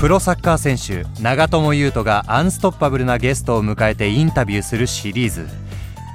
[0.00, 5.46] プロサッカー選手長友佑都がアンストッパブルなゲストを迎えてインタビューするシリーズ。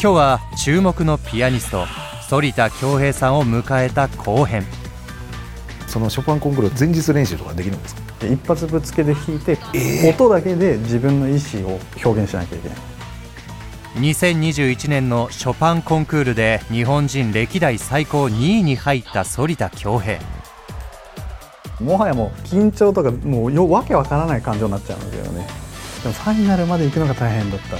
[0.01, 4.65] 今日は注目のピアニスト反田恭平さんを迎えた後編。
[5.85, 8.25] そのショパンコンクール前日練習とかできるんですか？
[8.25, 10.09] 一発ぶつけで弾いて、えー。
[10.09, 12.77] 音だけで自分の意思を表現しなきゃいけない。
[13.97, 20.17] 2021年のショパンコンクールで日本人歴代最高2位に入った反田恭平
[21.79, 25.47] もはやもう緊張とかもうよわけわからない感情になっちゃうんですよね。
[26.03, 27.77] でもファイナルまで行くのが大変だった。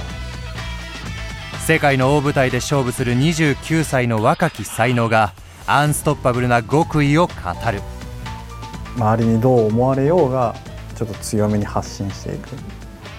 [1.66, 5.32] 世界の大舞台で勝負する29歳の若き才能が
[5.66, 7.32] アンストッパブルな極意を語
[7.72, 7.80] る。
[8.96, 10.54] 周りにどう思われようが
[10.96, 12.50] ちょっと強めに発信していく。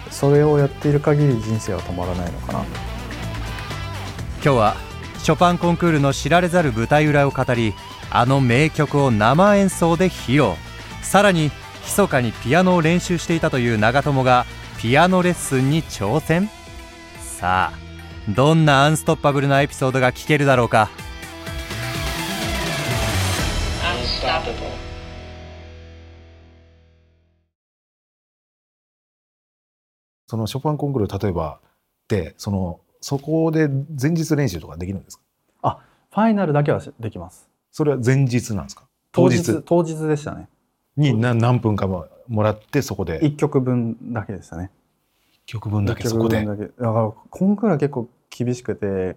[0.09, 2.59] それをやっている限り人生は止まらないのかな。
[2.59, 4.75] 今日は
[5.19, 7.73] ショパンコンクールの知られざる舞台裏を語り
[8.09, 10.53] あの名曲を生演奏で披露
[11.01, 11.51] さらに
[11.83, 14.45] 密かにピアノを練習していたという長友が
[14.79, 16.49] ピアノレッスンに挑戦。
[17.19, 20.89] さあどんなアンストッパブルなエピソードが聞けるだろうか。
[23.81, 24.53] Unstoppable.
[30.27, 31.61] そのショパンコンクール例えば
[32.09, 35.23] でそのそこで前日練習とかできるんですか？
[35.61, 35.79] あ
[36.11, 37.49] ファイナルだけはしできます。
[37.71, 38.89] それは前日なんですか？
[39.13, 39.63] 当日。
[39.63, 40.49] 当日でしたね
[40.97, 43.21] に何何分かももらってそこで。
[43.21, 44.71] 1曲分だけでしたね。
[45.45, 46.45] 曲分だけ一そこで。
[46.45, 46.63] だけ。
[46.63, 49.15] だからコンクールは結構厳しくて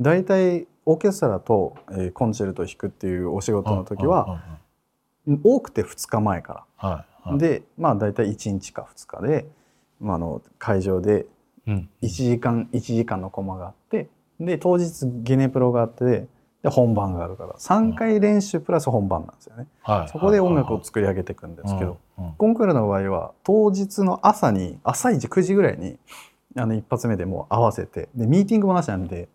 [0.00, 4.40] 大体オーケストラと、えーコンチェルトを弾くっていうお仕事の時は
[5.42, 9.46] 多くて2日前かはいらでまあ大体1日か2日で、
[10.00, 11.26] まあ、あの会場で
[11.66, 11.88] うん。
[12.02, 14.08] 1時間1時間のコマがあって
[14.40, 16.26] で当日ゲネプロがあって
[16.62, 17.54] で本番があるから。
[17.54, 19.66] 3回練習プラス本番なんですよね。
[19.82, 20.08] はい。
[20.08, 22.24] そこで音楽を作り上げていくんですけど、うん。
[22.26, 22.32] うん。
[22.34, 25.98] コンクールの場合は当日の朝に朝一9時ぐらいに
[26.56, 29.28] あの一発目でもう合わせてでミーティングもなしなんで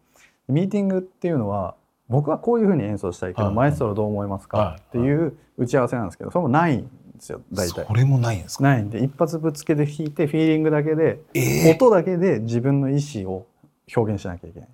[0.48, 1.76] ミーティングっていうのは
[2.08, 3.56] 僕はこういうふうに演奏したいけど、はい。
[3.56, 4.80] マエストロどう思いますか、はい。
[4.80, 6.88] っていう打ち合わせなんですけどそれもないんで
[7.20, 7.86] すよ大体。
[7.86, 7.94] そ。
[7.94, 8.64] れもないんですか？
[8.64, 13.46] ないんで一発ぶつけで弾いてフィーリングだけでえ音だけで自分の意思を
[13.94, 14.70] 表現しなきゃいけない。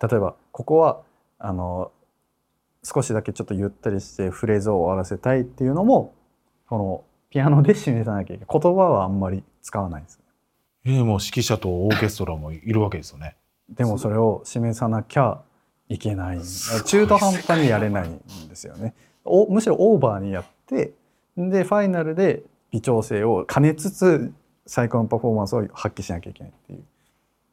[0.00, 1.00] 例えばここは
[1.38, 1.92] あの
[2.82, 6.14] 少しだけちょっとゆったりしてフレーズを終わらせたいっていうのも
[6.68, 10.18] このピアノで示さなきゃいけない言葉はあんまり使わないです。
[10.84, 13.36] えーもう指揮者とオーケストラもいるわけですよね
[13.68, 15.42] でもそれを示さなきゃ
[15.88, 16.40] いけない
[16.86, 18.94] 中途半端にやれないんですよね。
[19.24, 20.92] おむしろオーバーにやって
[21.36, 24.32] でファイナルで微調整を兼ねつつ
[24.66, 26.84] 最高のパフォーマンスを発揮しなきゃいけないっていう。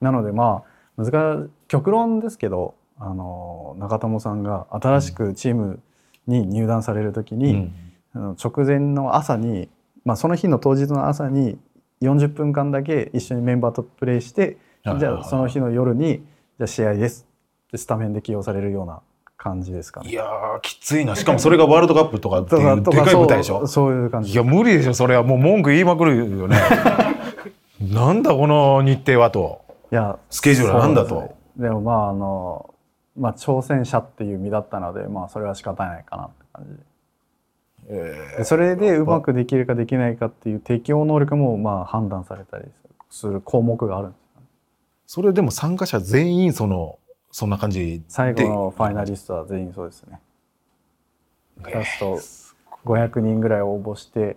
[0.01, 0.63] なのでま
[0.97, 5.79] あ難極論ですけどあの中友さんが新しくチーム
[6.27, 7.73] に入団される時に、うん。
[8.13, 9.67] あの直前の朝に、
[10.05, 11.57] まあ、その日の当日の朝に
[12.01, 17.25] 40分間だけ一緒にメンバーとプレーしてはいじゃあその日の夜にじゃあ試合です
[17.67, 19.01] ってスタメンで起用されるような
[19.35, 20.09] 感じですかね。
[20.11, 21.15] いやーきついな。
[21.15, 23.67] しかもそれがワールドカップとかってという でかい舞台でしょ？
[23.67, 24.31] そういう感じ。
[24.31, 25.23] いや無理でしょそれは。
[25.23, 26.55] もう文句言いまくるよね。
[27.81, 29.61] なんだこの日程はと。
[29.91, 31.35] いやスケジュールはなんだと。
[31.57, 32.69] でもまああの、
[33.17, 36.73] まあ、挑戦者っていう身だったので、まあ、それは仕方ないかなって感じ。
[36.75, 36.79] で
[37.87, 42.65] えでそれでうまくできるかできないかっていう適応能力もまあ判断されたり
[43.11, 44.41] する項目があるんですよ。
[44.41, 44.47] ね
[45.05, 46.97] それでも参加者全員その
[47.31, 48.01] そんな感じで？
[48.07, 50.19] 最後のファイナリストは全員そうですね。
[51.61, 52.19] ラスト
[52.85, 54.35] 500人ぐらい応募して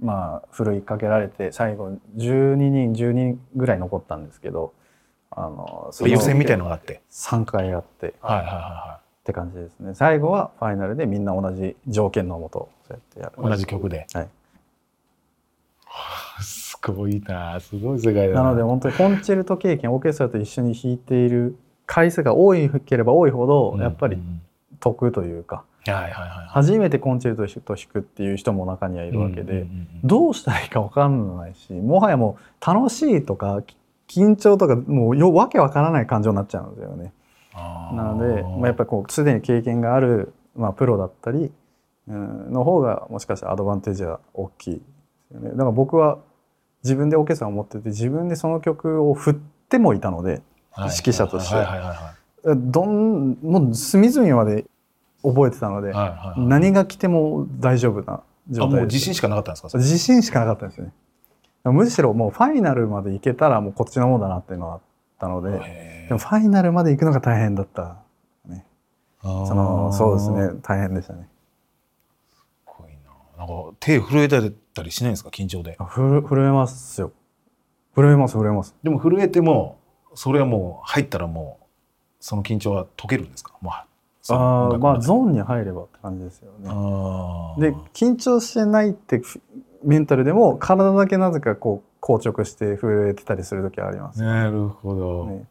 [0.00, 4.74] まあふるいかけられて最後12人10人ぐらい残ったんですけど
[5.30, 7.02] あの予選みたいのがあって。
[7.10, 8.08] 3回やって。
[8.08, 9.94] っはいはいはて感じですね。
[9.94, 13.32] 最後はファイナルでみんな同じ条件のもとそうやってやる。
[13.38, 14.06] いはい同じ曲で。
[14.12, 14.28] はい、
[16.42, 17.58] すごいな。
[17.60, 18.50] すごい世界だな。
[18.50, 21.56] ので本当にコンチェルト経験オーケストラと一緒に弾いている
[21.86, 24.42] 回数が多いければ多いほどやっぱりうん。
[24.80, 26.48] 得というか、はいはいはいはい。
[26.48, 29.66] 初めてコンチェルトと弾くっていう人も中にはいるわけで、
[30.02, 33.76] どうしたらいいか分かんないしもはやもう楽しいとかき
[34.14, 37.12] 緊張とかもうよわけわからない感情になっちゃうんですよね。
[37.54, 41.52] なので、まあ、やっぱりこうすでに経験がある、まあ、プロだったり、
[42.08, 44.80] うん、の方がもしかしたらアドバンテージは大きいで
[45.30, 45.50] すよね。
[45.50, 46.18] だから僕は
[46.82, 50.90] 自分でオーケストラを持ってて自分でその曲を振ってもいたのではい。
[50.90, 51.56] 指揮者として。
[52.56, 54.66] どんもう隅々まで
[55.22, 59.78] 覚えてたので、はいはいはい何が来ても大丈夫な状あもう態です自信しかなかったんですか？
[59.78, 60.92] 自信しかなかったんですよね。
[61.64, 64.80] むしろもうファイナルまで行けたらもうこっちのもんだなっていうのがあっ
[65.18, 67.96] たので、へでもファイナルまで行くのが大変だった。
[69.22, 69.46] ー。
[69.46, 71.28] そのそうですすね、大変でしたね。
[72.66, 73.10] ごいな。
[73.38, 74.40] なんか手震えた
[74.82, 75.30] りしないんですか？
[75.30, 75.76] 緊張で。
[75.78, 77.12] あふる震えますよ。
[77.96, 78.74] 震えます震えます。
[78.82, 79.78] でも震えても
[80.14, 81.64] それはもう入ったらもう
[82.20, 83.54] その緊張は解けるんですか？
[83.62, 83.86] まあ、
[84.20, 86.68] そのあーまあゾーンに入ればって感じですよね。
[87.60, 89.40] で緊張してないってふ
[89.84, 95.26] メンタルでも体だけなぜかこう硬直して震えてたりする時あります、なるほど。
[95.26, 95.46] ね、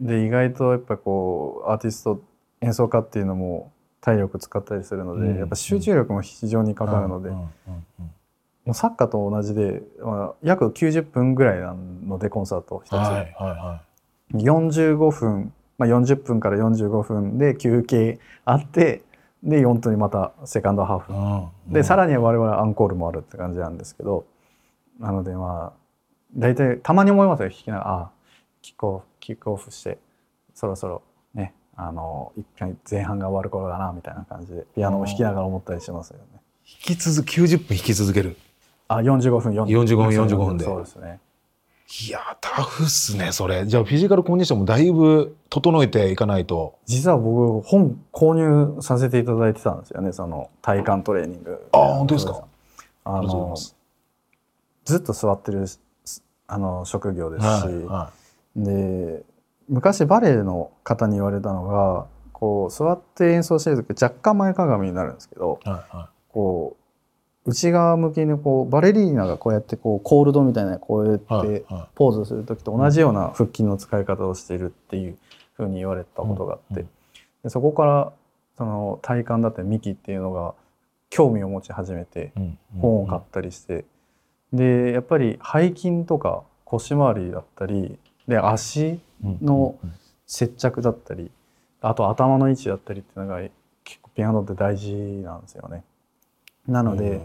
[0.00, 2.20] で意外とやっぱこうアーティスト
[2.60, 5.38] 演奏家っていうのも体力使ったりするので、うん。
[5.38, 13.24] やっぱ集中力も非常にかかるので、もうんうんうサッカーと同じで、まあ、約90分ぐらいなのでコンサート一つ、うんはいはい。
[13.34, 13.82] は
[14.34, 19.02] 45分、まあ、40分から45分で休憩あって
[19.42, 24.26] で4分にまたセカンドハーフでさらに我々アンコールもあるって感じなんですけど
[24.98, 25.78] なのでまあ
[26.36, 28.10] 大体たまに思いますよ弾きながらあ
[28.62, 29.98] キックオフキックオフして
[30.54, 31.02] そろそろ
[31.34, 36.40] ねあの一回前半が終わる頃だなみたいな感じでピアノを弾きながら思ったりしますよね。
[36.66, 38.36] 引き続90分引き続ける。
[38.88, 41.20] あ45分45分45分でそうですね。
[42.06, 43.66] いやタフっすねそれ。
[43.66, 46.78] じゃあフィジカルコンディションもだいぶ整えていかないと。
[46.84, 51.66] 実は僕本購入させていただいてたんですよねその体幹トレーニング。
[51.72, 52.44] あ本当ですか？
[53.04, 53.56] あの。
[54.84, 55.64] ずっと座ってる
[56.46, 58.12] あの職業ですし、はいは
[58.56, 59.22] で
[59.68, 66.82] 昔バレエの方に言われたのがこう座って演奏してる時若干前かがみになるんですけどいはいはこう
[67.48, 75.18] 内側向きにこうバレリーナがこうやってこうコールドみたいなこうやってはポーズする時と同じような腹筋の使い方をしているっていう
[75.54, 76.88] ふうに言われたことがあって、うん
[77.42, 78.12] でそこから
[78.56, 80.54] その体幹だったり幹っていうのが
[81.10, 82.32] 興味を持ち始めて
[82.80, 83.84] 本を買ったりして、
[84.52, 87.96] でやっぱり背筋とか腰回りだったり
[88.26, 88.98] で足
[89.40, 89.76] の
[90.26, 91.30] 接着だったり
[91.80, 93.40] あと頭の位置だったりっていうのが
[93.84, 94.92] 結構ピアノって大事
[95.22, 95.84] なんですよね。
[96.68, 97.20] なので,、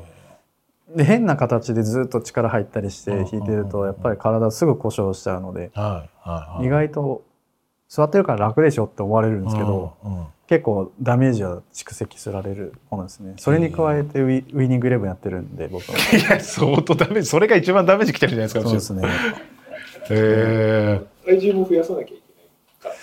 [0.95, 6.65] で変な形でずっと力入ったりしてうん弾いてるとやっぱり体すぐ故障しちゃうのではいはいはい。
[6.65, 7.23] 意外と
[7.89, 9.93] 座ってるから楽でしょって思われるんですけど
[10.47, 13.33] 結構ダメージは蓄積されるものですね。
[13.37, 15.97] それに加えてウィウィニングイレブンやってるんで僕は。
[15.97, 18.61] いや相当ダメージそれが一番ダメージきてるじゃないですか。
[18.61, 19.03] そうですね。
[19.07, 19.07] へ
[20.09, 21.01] え。
[21.25, 22.95] 体重も増やさなきゃいけない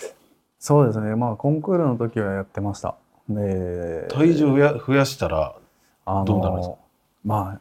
[0.59, 1.17] そうですね。
[1.17, 2.97] まあコンクールの時はやってました。
[3.29, 5.55] で、体重増や増やしたら
[6.11, 6.77] あのどうなるんですか？
[7.25, 7.61] まあ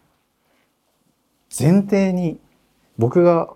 [1.57, 2.39] 前提に
[2.97, 3.53] 僕が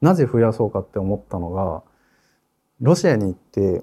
[0.00, 1.82] なぜ増やそうかって思ったのが
[2.80, 3.82] ロシアに行って、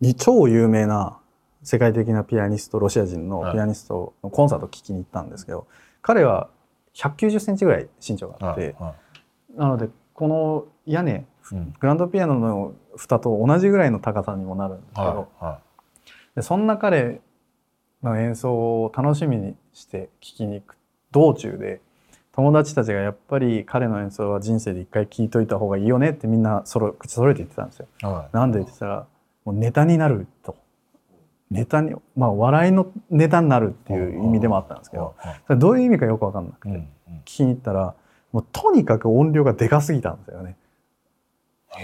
[0.00, 1.18] に超有名な
[1.62, 5.66] 世界的なピアニストロシア人のピアニストのコンサートを聴きに行ったんですけど、
[6.00, 6.48] 彼は
[6.94, 8.94] 190センチぐらい身長があって、は
[9.56, 11.74] なのでこの屋根いうん。
[11.78, 15.58] グランドピアノの蓋と同じぐらいの高さにもなるんですけど、はいは
[16.36, 17.20] でそんな彼
[18.04, 20.76] の演奏を楽しみにして聴きに行く
[21.10, 21.80] 道中で
[22.32, 27.86] 友達たちがやっぱり彼の演奏は人生で一回聴いといた方がいいよねってみんなそろ口揃えて言ってたんですよ。
[28.02, 28.36] いはい。
[28.36, 29.06] なんでって言ったら
[29.44, 30.56] もうネタになると。
[31.50, 36.88] ネタにまあ笑いのネタになるっていう意味でもあったんですけどはいそれどういう意味かよく分かんなくて、うん
[37.20, 37.94] 聞きに行ったら
[38.32, 40.56] もうとにかく音量がでかすぎたんですよね。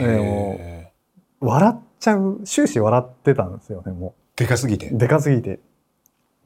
[0.01, 0.93] うんへへ
[1.39, 4.37] 笑っちゃう終始笑ってたんですよねもう。
[4.37, 4.91] ーでかすぎて。
[4.91, 5.61] でかすぎて。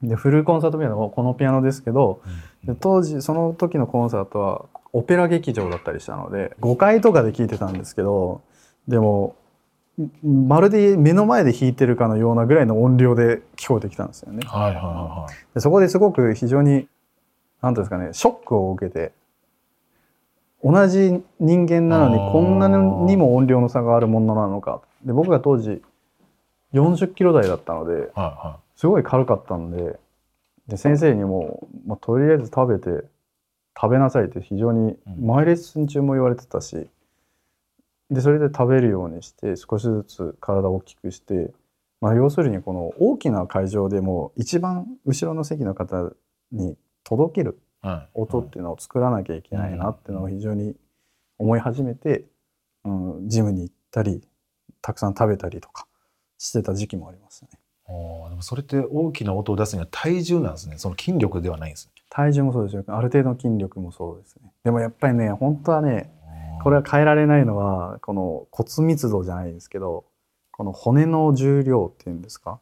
[0.03, 2.21] でフルコンサートピアノもこのピアノですけど、
[2.63, 8.41] で当時その時のコンサートはオペラ劇場だったりしたので5階とかで聴いてたんですけど
[8.87, 9.35] でも
[10.25, 14.45] んまるで目の前で弾いてるかのようなぐらいの音量で聞こえてきたんですよね。
[14.45, 16.87] はいはいはでそこですごく非常に
[17.61, 19.13] 何ていうんですかねショックを受けて
[20.63, 24.81] 同じ人間なのにこんなにも音量の差があるものなのか。
[25.05, 25.81] で僕が当時
[26.73, 28.05] 40キロ台だったのでいはい。
[28.15, 29.99] はすごい軽かったんで
[30.67, 33.05] で先生にも、まあ、とりあえず食べて
[33.79, 36.87] 食べなさいって非常にうん前レッスン中も言われてたし
[38.09, 41.51] でそれで食べるようにして少しずつ体を大きくして、
[42.01, 46.11] まあ、要するにこの大きな会場でも一番後ろの席の方
[46.51, 47.59] に届ける。
[48.15, 50.75] 音っていうのを作らなきゃいけないなっていうのを非常に
[51.37, 52.25] 思い始めて、
[52.83, 54.21] うん、ジムに行ったり
[54.81, 55.87] たくさん食べたりとか
[56.37, 57.49] してた時期もありますね。
[57.87, 60.77] おーでもそれって大きな音を出すには体重なんですね。
[60.77, 61.91] その筋力ではないんですね。
[62.09, 62.83] 体重もそうですよ。
[62.87, 64.51] ある程度の筋力もそうですね。
[64.63, 66.11] でもやっぱりね本当はね
[66.63, 70.05] これは変えられないのはこの骨密度じゃないですけど
[70.51, 72.59] この骨の重量っていうんですか？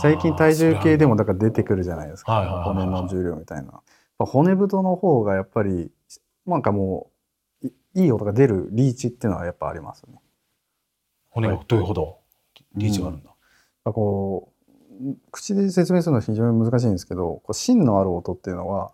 [0.00, 3.80] 最近体重計でもだから出てくるじゃないですか、骨の重量みたいな。
[4.18, 5.90] 骨太の方がやっぱり
[6.46, 7.10] なんかも
[7.62, 10.20] ういいい音が出るリーチっていうのはやっぱありますね。
[11.30, 12.18] 骨が太いほど
[12.76, 13.26] リーチがあるんだ。
[13.26, 13.36] やっ
[13.84, 14.53] ぱこう
[15.30, 18.92] 口で説明するのは非常に難しいんですけどこう芯のある音っていうのは、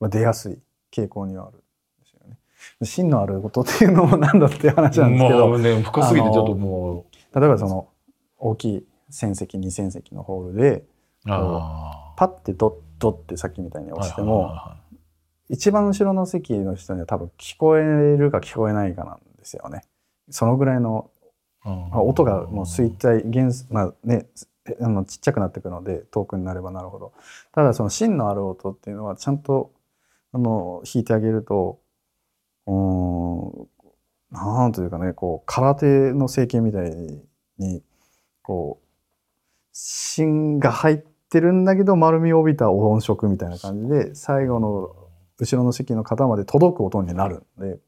[0.00, 0.58] まあ、出やすい
[0.92, 1.60] 傾向にはあるん
[2.02, 2.38] ですよね。
[2.82, 7.88] 芯のある音っていうのも何だっていう話なんですけど、ね、深すぎてちょっとも例えばその
[8.38, 10.84] 大きい1000席2000席のホールで
[11.24, 14.52] パッてドッドッってさっきみたいにあ押しても、
[15.48, 19.82] 一番後ろの席の人には多分聞こえるか聞こえないかなんですよね。
[20.30, 21.10] そのぐらいの
[21.64, 24.46] まあ音がもう衰退原子まあねえ
[24.80, 27.12] あのちっちゃくなっていくので遠くになればなるほど。
[27.52, 29.72] ただその芯のある音っていうのはちゃんと
[30.32, 31.80] あの弾いてあげると
[32.66, 33.68] うん
[34.30, 36.90] なんというかねこう空手の成形みたい
[37.58, 37.82] に
[38.42, 38.86] こう
[39.72, 40.96] 芯が入っ
[41.30, 44.94] てるんだけど丸みを帯びた音色みたいな感じで最後の
[45.38, 47.78] 後ろの席の方まで届く音になるんで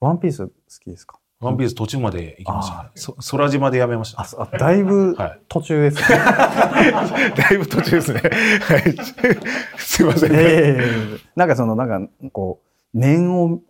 [0.00, 1.18] ワンピース好きですか？
[1.42, 2.90] ワンピース途中まで行きましたあね。
[2.94, 4.22] そ空島でやめました。
[4.22, 6.18] あだいぶはい途中ですね。
[7.36, 8.20] だいぶ途中ですね。
[8.20, 9.76] はい。
[9.76, 10.38] すいませんね。
[10.38, 12.60] ええなんかそのなんかこ
[12.94, 13.60] う念を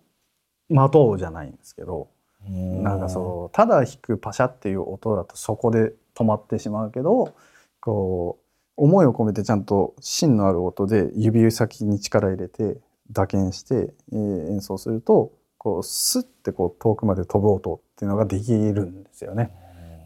[0.69, 2.09] まとうじゃないんですけど
[2.49, 7.35] なんかそうただ弾くパシャっていう音だとそこで止まってしまうけど
[7.81, 8.43] こう
[8.77, 12.79] 思いを込めてちゃんと芯のある音で指先に力入れて
[13.11, 15.33] 打鍵して、えー演奏すると
[15.63, 19.53] こうスッてこう遠くまで飛ぶ音っていうのができるんですよね。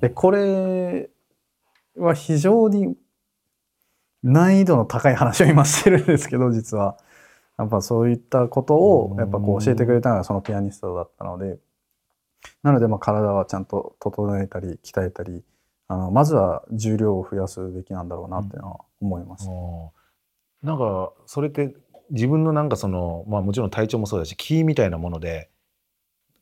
[0.02, 1.08] でこれ
[1.96, 2.94] は非常に
[4.22, 6.98] 難易度の高い話を今してるんですけど実は。
[7.58, 11.58] やっぱそういったことをやっぱこう教えてくれたのがそのピアニストだったので。
[12.62, 15.42] なのでまあ体はちゃんと整えたり鍛えたり
[15.88, 19.48] あのまずは重量を増やすべきなんだろうなっていうのは思います。
[19.48, 21.74] おーなんかそれって
[22.10, 25.50] 自分のなんかそのまあもちろん体調もそうだし気みたいなもので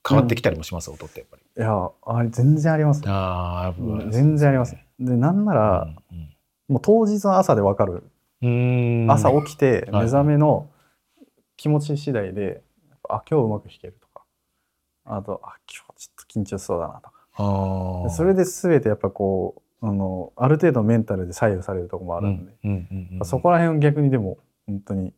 [0.06, 1.42] 変わってきたりもします、音ってやっぱり。
[1.56, 3.02] いやあれ全然あります。
[3.06, 4.76] ああやっぱり全然あります。
[4.98, 5.88] でなんなら、
[6.68, 8.04] もう当日の朝でわかる。
[8.42, 9.02] うん。
[9.04, 9.10] うん。
[9.10, 10.68] 朝起きてはい目覚めの
[11.56, 12.62] 気持ち次第で、
[13.08, 14.24] あ今日うまく弾けるとか。
[15.06, 18.10] あとあ今日ちょっと緊張しそうだなとか。
[18.10, 23.24] それで全てやっぱこうあのある程度メンタルで左右されるところもあるんで、うんうんうんうん。
[23.24, 25.14] そこら辺を逆にでも本当に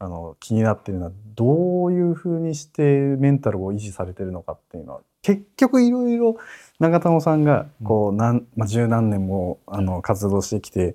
[0.00, 6.36] あの気になってるのはどういうふうにしてメンタルを維持されてるのかっていうのは結局いろいろ
[6.78, 10.94] 長友さんがこう何、まあ、十何年もあの活動してきて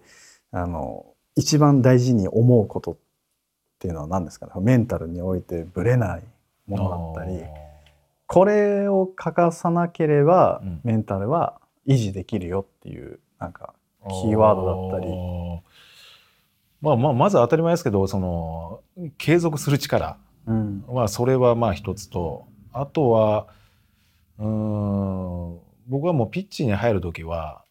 [0.51, 1.05] あの
[1.35, 2.97] 一番大事に思うことっ
[3.79, 4.51] ていうのは何ですかね？
[4.61, 6.23] メンタルにおいてぶれない
[6.67, 7.43] ものだったり
[8.25, 10.81] これを欠かさなければうん。
[10.83, 13.73] メンタルは維持できるよっていうなんか
[14.23, 15.11] キーワードだったり
[16.83, 18.81] まあまあまず当たり前ですけどその
[19.17, 20.17] 継続する力。
[20.45, 20.83] うん。
[20.91, 22.45] まあそれはまあ一つと。
[22.73, 23.47] あとは
[24.37, 27.63] うーん僕はもうピッチに入る時は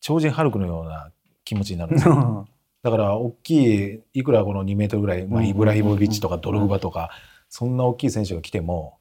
[0.00, 1.12] 超人ハルクのような
[1.44, 2.48] 気持ちになるんですよ。
[2.82, 7.10] だから大きいいくらこの2メートルぐらい、まあ、うんイブラヒモビッチとかドルグバとか
[7.50, 8.98] そんな大きい選手が来ても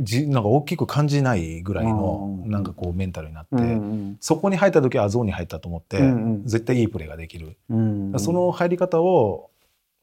[0.00, 6.46] じなんか大きく感じないぐらいのうんなんかこうメンタルになって、うんそこに入った時はゾーンに入ったと思って、うんうん。
[6.46, 9.50] 絶対いいプレーができる、うんその入り方を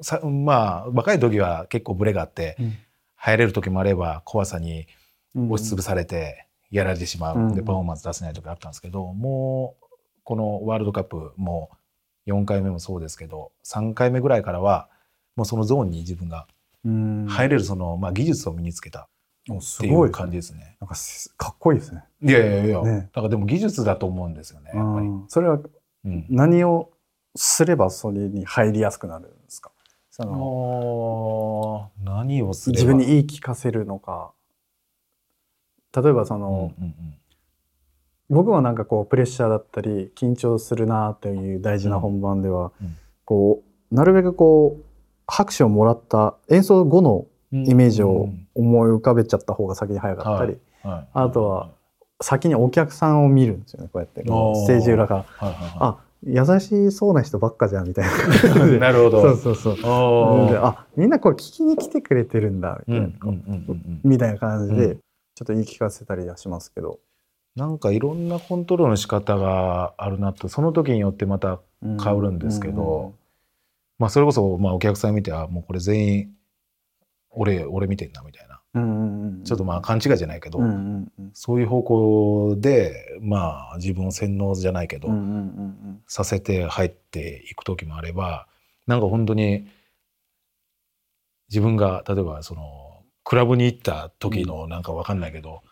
[0.01, 2.74] さまあ若い時は結構ブレがあって、うん。
[3.16, 4.88] 入れる時もあれば怖さに
[5.36, 9.86] うん押しつぶされてやられてしまう、うんでパフォーマンス出せない時あったんですけどもう
[10.24, 11.70] このワールドカップも
[12.27, 14.89] 4回目もそうですけど3回目ぐらいからは
[15.36, 16.48] もうそのゾーンに自分が
[16.86, 17.25] うん。
[17.27, 19.08] 入れるその、まあ、技術を身につけた。
[19.08, 19.16] お
[19.56, 20.75] っていすごいう感じですね。
[20.80, 22.04] なんかすかっこいいですね。
[22.22, 25.08] いやいやいや、ねだからでも技術だと思うんですよねやっぱり。
[25.08, 25.60] うんそれは
[26.06, 26.92] うん何を
[27.36, 29.72] すればそれに入りやすくなるんですか？
[30.10, 34.32] そあの何を自分に言い聞かせるのか。
[35.96, 36.94] 例えばそうんの、うん
[38.30, 44.84] 僕はなんかこうプレッシャーだったり緊張するなっていう大事な本番では、うんこうなるべくこう
[45.27, 51.08] 拍手をもらった演奏後のうんイメージを思い浮かべちゃった方が先に早かったり、はい。
[51.13, 51.70] あとは
[52.22, 54.22] 先にお客さんを見るんですよねこうやって。
[54.22, 58.66] ステージ裏からはいはいはあ優しそうな人ばっかじゃんみたいな。
[58.80, 59.22] なるほど。
[59.38, 59.89] そうそうそ
[60.51, 60.56] う。
[60.56, 65.00] あみんなこれ聞きに来てくれてるんだみたいな、感じで、うん。
[65.36, 67.00] ちょっと言い聞かせたりはしますけど、
[67.56, 73.13] なんかいろんなコントロールの仕方があるなとその時によってまたうん変わるんですけど、
[74.00, 76.37] まあそれこそまあお客さん見てあもうこれ全員
[77.38, 78.60] 俺俺見てんなみたいな。
[78.74, 81.32] うんうんうんちょっとまあ勘違いじゃないけど、うんうんうん。
[81.34, 85.24] そういう方向でまあ自分を洗脳じゃないけど、うんうんう
[85.63, 88.48] んさせて入っていく時もあれば
[88.86, 89.67] なんか本当に
[91.50, 95.63] 自分が例えばそのクラブに行った時のなんかわかんないけど、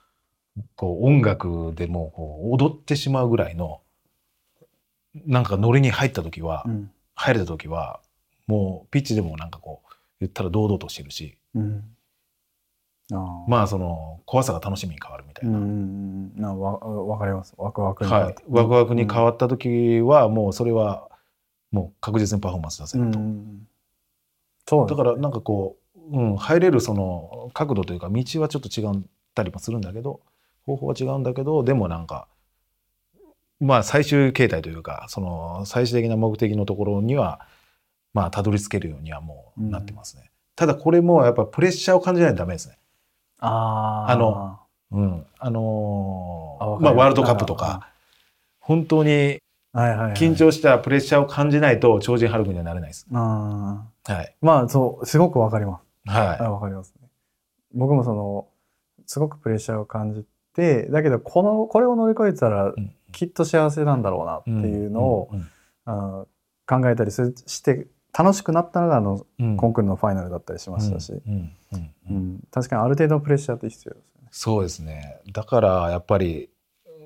[0.76, 3.82] こう音楽でもうこう踊ってしまうぐらいの
[5.26, 6.92] なんかノリに入った時は、うん。
[7.18, 8.02] 入れた時は
[8.46, 11.84] もうピッチでもなんかこう言ったら堂々としてるしうん。
[13.14, 17.54] ああまあその怖さが楽しみに変わるみたいな、うんなわわかります。
[17.58, 21.10] ワクワクにはい、ワクワクに変わわった時はもうそれは
[21.72, 23.20] もう確実にパフォーマンス出せると、
[24.68, 25.78] そうだからなんかこ
[26.12, 29.04] う、うん、入れるその角度というか道はちょっと違っ
[29.36, 30.22] たりもするんだけど
[30.66, 32.28] 方法は違うんだけどでもなんか
[33.60, 37.42] まあ最終形態というかその最終的な目的のところには
[38.14, 42.78] まあたどり着けるようにはもうなってますね、ただこれもやっぱプレッシャーを感じないとダメですね。
[43.40, 44.12] あー。
[44.12, 44.60] あの
[44.92, 45.26] うん。
[45.40, 47.90] あのーあまあワールドカップとか。
[48.60, 49.40] 本当に
[49.74, 53.06] 緊張したプレッシャーを感じないと超人ハルクにはなれないです。
[53.12, 54.36] はい。
[54.42, 56.10] まあそうすごくわかります。
[56.10, 57.08] はあわかりますね。
[57.74, 58.48] 僕もその
[59.06, 62.96] すごくプレッシャーを感じてだけどこのこれを乗り越えたらい、うん。
[63.12, 65.48] きっと幸せなんだろうなっていうのを、うん
[65.86, 66.26] あー
[66.68, 67.86] 考えたりするして
[68.18, 69.58] 楽しくなったのがあのうん。
[69.58, 71.52] コンクールのファイナルだったりしましたし、うん。
[71.74, 71.92] うん。
[72.10, 72.16] うん。
[72.16, 72.40] うん。
[72.52, 74.30] 確かにある程度のプレッシャーって必要ですよね。
[74.32, 75.20] そうですね。
[75.32, 76.50] だからやっぱり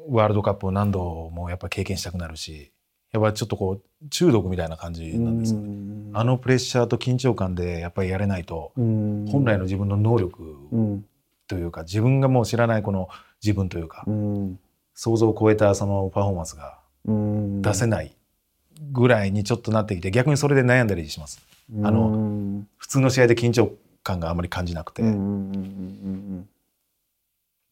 [0.08, 2.72] ワールドカップを何度もやっぱ経験したくなるし
[3.12, 9.26] やっぱりちょっとこう中毒みたいな感じなんですよね、あのプレッシャーと緊張感でやっぱりやれないとうん。
[9.30, 11.06] 本来の自分の能力うん
[11.48, 13.10] というか自分がもう知らないこの
[13.44, 14.60] 自分というかうん。
[14.94, 17.62] 想像を超えたそのパフォーマンスがうん。
[17.62, 18.16] 出せない
[18.92, 21.42] ぐらいにちょっとなってきて逆にそれで悩んだりします
[21.84, 23.72] あのうん普通の試合で緊張
[24.04, 25.04] 感があまり感じなくて、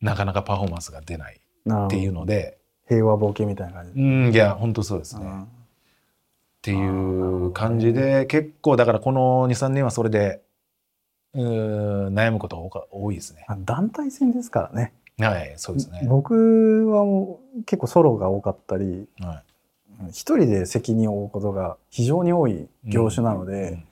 [0.02, 1.40] なかなかパフォーマンスが出ない
[1.86, 4.00] っていうので平和ボケみたいな感じ。
[4.00, 5.26] うんいや本当そうですね。
[5.26, 5.46] うんっ
[6.62, 10.42] ていう感じで結構だからこの23年はそれで
[11.34, 13.46] うー悩むことが多いですね。
[13.48, 14.94] あ団体戦ですからね。
[15.18, 16.06] はいそうですね。
[16.10, 16.34] 僕
[16.92, 19.44] はもう結構ソロが多かったりは
[20.10, 23.88] 一人で責任を負うことが非常に多い業種なので、うん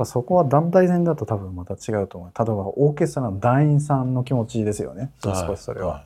[0.00, 2.32] まあ、そこは団体戦だと多分また違うと思う。
[2.38, 5.10] 例えばオーケストラの団員さんの気持ちですよね。
[5.24, 6.04] うん少しそれは。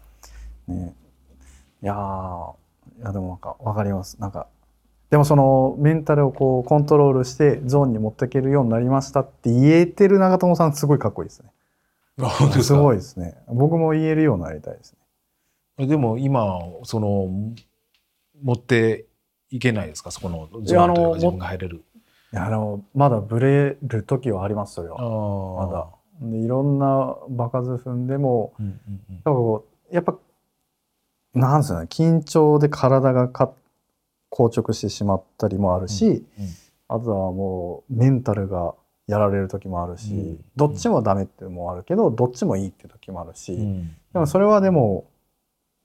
[0.67, 0.95] ね、
[1.83, 2.53] いやー
[3.01, 4.21] いやでもなんか分かります。
[4.21, 4.49] なんか
[5.11, 11.51] でもそのメンタルをこうコントロールしてゾーンに持っていけるようになりましたって言えてる長友さんすごいかっこいいですね。
[12.63, 13.37] すごいですね。
[13.47, 14.97] 僕も言えるようになりたいです
[15.79, 15.87] ね。
[15.87, 17.29] でも今その
[18.43, 19.05] 持って
[19.55, 20.11] いけないですか？
[20.11, 21.85] そこのゾーンというか自分が入れる。
[22.33, 24.99] いやあのまだブレる時はありますそれは。
[25.01, 25.87] ままだ。
[26.21, 29.63] でいろんな場数踏んでもうんうんうん
[29.93, 30.17] やっぱ
[31.35, 33.53] なんですよね緊張で体がか
[34.31, 36.25] 硬直してしまったりもあるし、うん
[36.87, 38.75] あとはもうメンタルが
[39.07, 45.05] やられる時もあるし、うんどっちもダメっていうのもあるけどどっちもいいっていう時もあるし、うんでもそれはでも、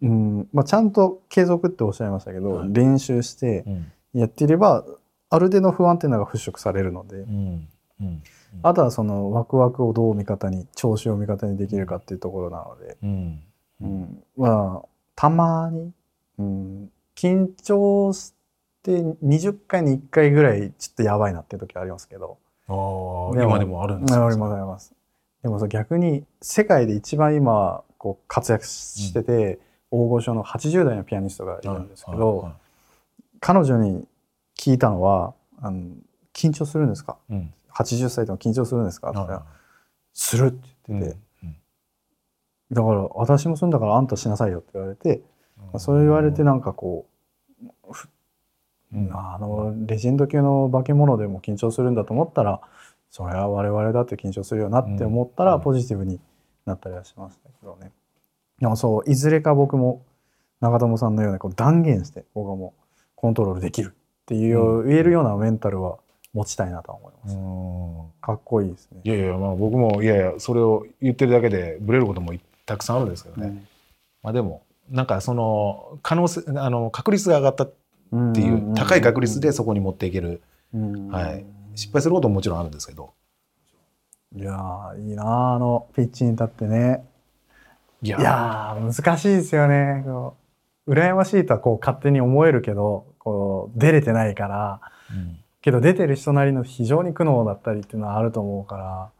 [0.01, 0.47] うん。
[0.53, 2.69] まあ、ちゃんと継続っておっしゃいましたけど、はい。
[2.71, 3.91] 練習してうん。
[4.13, 4.85] やっていれば
[5.29, 7.67] ある程度不安っていうのが払拭されるので、うん。
[8.01, 8.23] うん。
[8.63, 13.43] あとはそのワクワクをどう味方に調子を味方にできるかっていうところなので、うん。
[13.81, 15.91] うん、まあたまに、
[16.37, 18.33] うん、緊張し
[18.83, 22.37] て20回に1回ぐらいちょっとやばいなっていう時ありますけど。
[22.67, 24.93] ああ今でもあるんですあかりますあります。
[25.43, 29.59] でも逆に世界で一番今こう活躍してて、
[29.91, 32.53] 大御所の80代のピアニストがいるんですけど、はいはい
[33.41, 34.05] 彼女に
[34.57, 35.81] 聞いたのはあの
[36.35, 37.15] 「緊張するんですか？
[37.29, 37.53] うん。
[37.73, 39.45] 80歳でも緊張するんですか?」って言ったらは
[40.13, 41.55] 「する」ってい言ってて、うん
[42.71, 45.23] だから私もするんだからあんたしなさいよって言われて、
[45.57, 47.07] まあそれ言われてなんかこ
[47.87, 47.87] う、
[49.11, 52.59] あのレジェンド級の化け物でも緊張するんだと思ったら
[53.09, 55.61] それは我々だって緊張するよなって思ったらうん。
[55.61, 56.19] ポジティブに
[56.65, 57.91] なったりはしましたけどね。
[58.59, 60.03] でもそういずれか僕も
[60.61, 62.81] 長友さんのようにこう断言して僕はもう
[63.15, 64.87] コントロールできるっていう、うん。
[64.87, 65.97] 言えるようなメンタルは
[66.33, 67.35] 持ちたいなとは思います。
[67.35, 68.21] うん。
[68.21, 69.01] かっこいいですね。
[69.03, 72.33] いやいやまあ僕もいやいやそれを言ってるだけでブレることも
[72.65, 73.67] たくさんあるんですけどね、うん。
[74.23, 77.73] まあでもなんかその可能性あの確率が上がったっ
[78.33, 80.41] ていう高い確率でそこに持っていける。
[80.73, 81.07] うん。
[81.07, 81.45] はい。
[81.75, 83.11] 失敗することももちろんあるんですけど。
[84.35, 87.03] いやーいいなああのピッチに立ってね
[88.01, 90.05] いや難しいですよね。
[90.87, 94.81] 羨ましいとはこう勝手に思えるけどこう出れてないから。
[95.11, 95.37] うん。
[95.61, 99.11] けど出てる人なりの非常に苦悩だったりっていうのはあると思うから、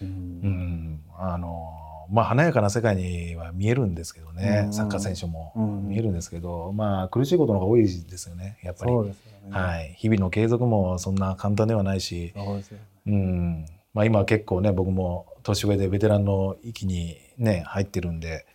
[0.00, 0.10] ううん。
[0.10, 4.72] んあのまあ華やかな世界には見えるんですけどね、うん。
[4.72, 5.88] サッカー選手もうん。
[5.88, 9.14] 見えるんですけど、まあ苦しいことの方が多いですよねやっぱり、ね。
[9.50, 12.64] はい、日々の継続もそんな簡単ではないし、ね。
[13.06, 13.66] うん。
[13.94, 18.46] まあ、今は結構ね僕も年上でベテランの域にね入ってるんで。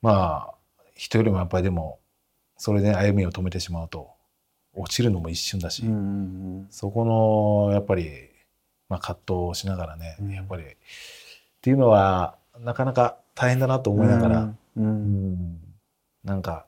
[0.00, 0.54] まあ
[0.94, 1.98] 人よりもやっぱりでも
[2.56, 4.10] それで歩みを止めてしまうと
[4.74, 5.94] 落ちるのも一瞬だし、うんう
[6.64, 8.10] んそこのやっぱり、
[8.88, 10.30] まあ、葛藤をしながらね、うん。
[10.32, 10.66] やっぱりっ
[11.60, 14.40] ていうのはなかなか大変だなとうん思いながら、
[14.76, 15.58] うんうん
[16.24, 16.66] なんか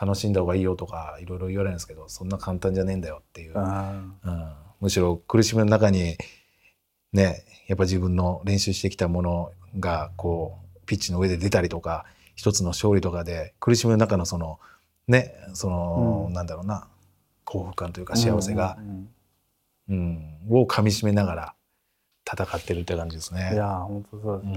[0.00, 4.52] 楽しんだ方がいいよとかいろいろ言われるんですけどそんな簡単じゃねえんだよっていう、あうん。
[4.80, 6.16] むしろ苦しみの中に
[7.14, 14.58] ねやっぱ自分の練習してきたものがこうピッチの上で出たりとか一つの勝利とかで苦しみの中のその
[15.08, 16.34] ねその、うん。
[16.34, 16.88] なんだろうな
[17.44, 19.08] 幸福感というかー幸せがう、ん。
[19.88, 21.54] うんをかみしめながら
[22.26, 23.48] 戦ってるって感じですね。
[23.50, 24.56] うんいやー本当そうですね、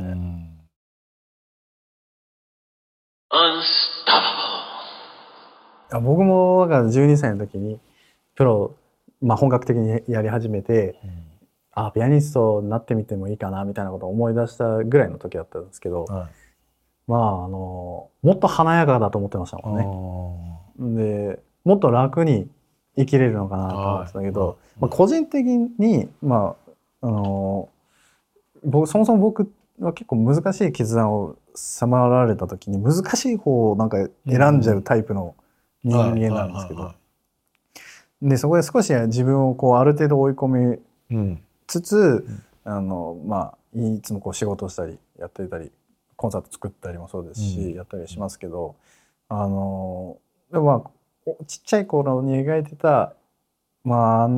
[5.91, 7.79] うん、僕もだから12歳の時に
[8.35, 8.73] プロ、
[9.21, 10.95] まあ、本格的にやり始めて
[11.79, 16.27] あピアニストになってみてもいいかなみたいなことを思い出したぐらいの時だったんですけど、はい。
[17.07, 21.05] まああのもっと華やかだと思ってましたもんね。
[21.05, 22.49] でもっと楽に
[22.97, 24.57] 生きれるのかなと思ってたけど、はい。
[24.81, 27.69] まあ、個人的にまああの
[28.63, 35.35] 僕そもそも僕は結構難しい決断を迫られた時に難しい方をなんか選んじゃうタイプの
[35.83, 36.91] 人間なんですけど。
[38.23, 40.79] でそこで少し自分をこうある程度追い込みい
[41.11, 42.25] うんつつ、
[42.63, 45.71] あのまあいつもこう仕事をしたりやってたり
[46.15, 47.73] コンサート作ったりもそうですし、うん。
[47.75, 48.75] やったりしますけど
[49.29, 50.17] あの
[50.51, 50.91] でもまあ
[51.25, 53.13] おちっちゃい頃に描いてた
[53.83, 54.29] まあ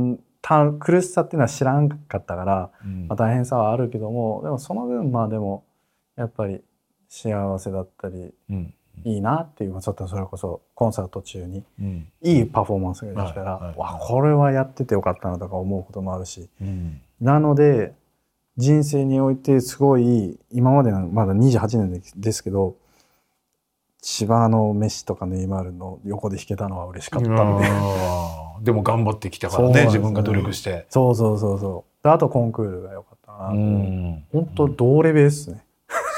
[0.41, 3.07] た苦しさっていうのは知らんかったから、うん。
[3.07, 5.63] まあ、大変さはあるけどもでもその分まあでも
[6.15, 6.61] やっぱり
[7.07, 8.73] 幸せだったりうん。
[9.05, 12.11] いいなっていうちょっとそれこそコンサート中にうん。
[12.21, 16.49] いいパフォーマンスができたら、はいはいわこれはやっててよかったなとか思うこともあるし。
[16.61, 17.93] うんなので
[18.57, 22.75] 人生においてすごい今までのまだ28年でですけど
[24.01, 27.67] 千葉のメッシとかネイマールの横で弾けたのは嬉しかったので。
[28.63, 29.85] でも頑張ってきたからねね。
[29.85, 30.85] 自分が努力して。
[30.89, 32.03] そうそうそうそう。
[32.03, 34.25] であとコンクールが良かったなと、ん。
[34.31, 35.63] 本当同レベルですね、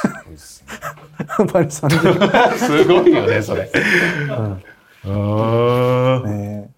[0.02, 1.92] すごいですね。
[2.58, 3.72] すごいよねそれ。
[5.06, 5.14] うん。
[5.14, 6.24] うん。
[6.26, 6.72] ね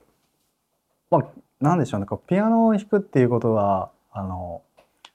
[1.09, 1.25] まあ
[1.61, 2.07] なんでしょうね。
[2.27, 4.61] ピアノを弾くっていうことはあの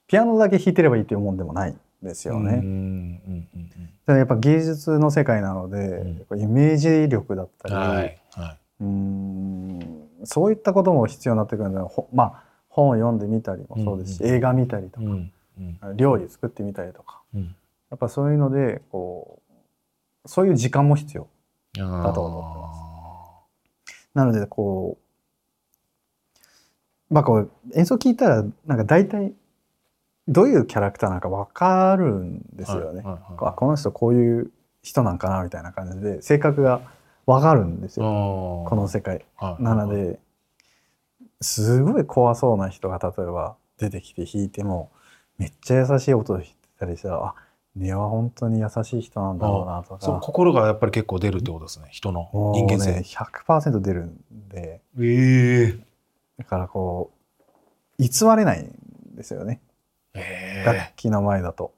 [0.06, 2.54] ピアノだけ弾いてればいいっていうもんでもないんですよね。
[2.54, 3.68] うんうんうん
[4.06, 6.02] でやっぱ芸術の世界なので、
[6.38, 8.20] イメージ力だったり、うんはい。
[8.30, 15.06] はうーんそういったことも必要になってくるのでほまあ本を読んでみたりもそうですし、うんうん映画見たりとか、い。
[15.06, 15.32] うん
[15.82, 15.96] うん。
[15.96, 17.20] 料理作ってみたりとか。
[17.34, 17.54] うん。
[17.90, 19.42] やっぱそういうのでこ
[20.24, 21.26] うそういう時間も必要
[21.74, 23.46] だと思
[24.14, 25.07] なのでこう
[27.10, 29.32] まあこう演奏聞いたらなんか大体
[30.26, 33.02] どういうキャラクターなのか分かるんですよね。
[33.04, 34.50] あこの人こういう
[34.82, 36.82] 人なんかなみたいな感じで性格が
[37.26, 38.04] 分かるんですよ。
[38.04, 39.24] ここの世界。
[39.58, 40.18] なので
[41.40, 44.90] すごい怖そうな人が例えば出てきて弾いても
[45.38, 47.34] めっちゃ優しい音で弾いてたりしたらあ
[47.76, 51.88] 根は本当に優しい人なんだろうなとそうか心がやっぱり結構出るってことですね。
[51.90, 52.92] 人の人間性。
[52.92, 54.80] ね、100%出るんで。
[54.98, 55.87] ええ
[56.38, 57.12] だからこ
[57.98, 59.60] う偽れないんですよね
[60.14, 61.72] ええ楽器の前だと。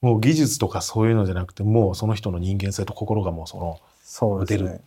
[0.00, 4.80] もう技術とかそういうのじゃなくてもうその人の人間性と心がもうその出そうですね。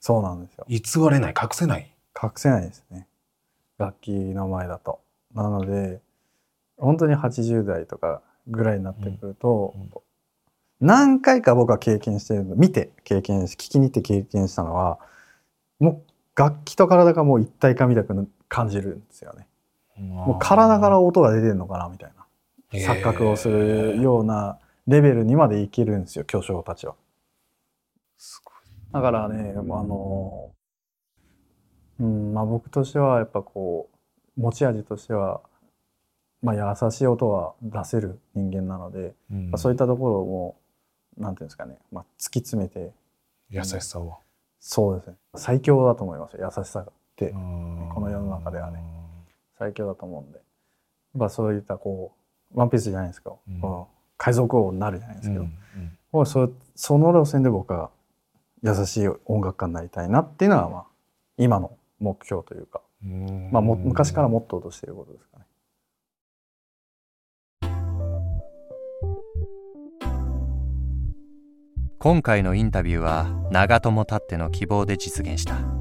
[0.00, 0.66] そうなんですよ。
[0.68, 1.90] 偽れない隠せない
[2.22, 3.08] 隠せないですね
[3.78, 5.00] 楽器の前だと。
[5.34, 6.00] なので
[6.76, 9.90] 本当に80代とかぐらいになってくると、うんうん
[10.80, 15.00] 何回か僕は経験してるの見て経験し聞きに行って経験したのは
[15.80, 18.14] もう楽器と体がもう一体化みたく
[18.48, 19.46] 感じるんですよね。
[19.96, 22.18] もう体から音が出てるのかなみたいな。
[22.72, 26.94] 錯覚をするようなレベルにまで生きるんですよ巨匠たちは。
[28.92, 30.50] だからねあの、
[32.00, 33.88] うんまあ、僕としてはやっぱこ
[34.36, 35.40] う持ち味としては、
[36.42, 39.50] まあ、優しい音は出せる人間なので、うん。
[39.50, 40.56] まあそういったところも
[41.18, 42.92] なんていうんですかね、まあ、突き詰めて。
[43.50, 44.18] 優しさを。
[44.60, 45.16] そうですね。
[45.36, 46.84] 最強だと思いますよ優しさ
[47.26, 48.82] ってここの世の中ではね
[49.58, 50.38] 最強だと思うんで。
[51.14, 52.12] やっぱそういったこ
[52.54, 53.84] うワンピースじゃないですか、うん。
[54.16, 55.52] 海賊王になるじゃないですけど、うん
[56.10, 57.90] もうそその路線で僕は
[58.62, 60.84] 優しい音楽家になりたいなっていうのは、まあ、
[61.36, 63.50] 今の目標というか、うん。
[63.52, 65.44] まあ、も昔からモットーとしていることですかね。
[71.98, 75.77] 今回のインタビューは長友たっての希望で実現した